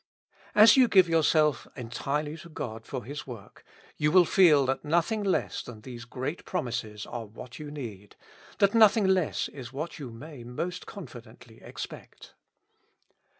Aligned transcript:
As 0.55 0.75
you 0.77 0.87
give 0.87 1.07
yourself 1.07 1.67
entirely 1.75 2.35
to 2.37 2.49
God 2.49 2.87
for 2.87 3.03
His 3.05 3.27
work, 3.27 3.63
you 3.97 4.11
will 4.11 4.25
feel 4.25 4.65
that 4.65 4.83
nothing 4.83 5.21
less 5.23 5.61
than 5.61 5.81
these 5.81 6.05
great 6.05 6.43
promises 6.43 7.05
are 7.05 7.27
what 7.27 7.59
you 7.59 7.69
need, 7.69 8.15
that 8.57 8.73
nothing 8.73 9.05
less 9.05 9.47
is 9.49 9.71
what 9.71 9.99
you 9.99 10.09
may 10.09 10.43
most 10.43 10.87
confidently 10.87 11.61
expect. 11.61 12.33